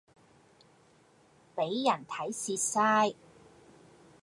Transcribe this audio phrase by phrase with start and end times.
[1.53, 3.15] 俾人睇蝕曬